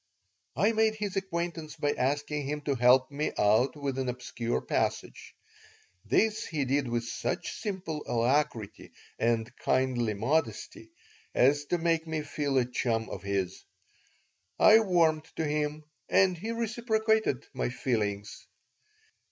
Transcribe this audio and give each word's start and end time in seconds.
I 0.55 0.71
made 0.71 0.95
his 0.95 1.15
acquaintance 1.15 1.75
by 1.75 1.91
asking 1.91 2.47
him 2.47 2.61
to 2.61 2.73
help 2.73 3.11
me 3.11 3.33
out 3.37 3.75
with 3.75 3.99
an 3.99 4.09
obscure 4.09 4.59
passage. 4.59 5.35
This 6.05 6.43
he 6.43 6.65
did 6.65 6.87
with 6.87 7.03
such 7.03 7.51
simple 7.53 8.03
alacrity 8.07 8.93
and 9.19 9.55
kindly 9.57 10.15
modesty 10.15 10.89
as 11.35 11.65
to 11.65 11.77
make 11.77 12.07
me 12.07 12.23
feel 12.23 12.57
a 12.57 12.65
chum 12.65 13.09
of 13.09 13.21
his. 13.21 13.63
I 14.57 14.79
warmed 14.79 15.25
to 15.35 15.45
him 15.45 15.83
and 16.09 16.35
he 16.35 16.49
reciprocated 16.49 17.45
my 17.53 17.69
feelings. 17.69 18.47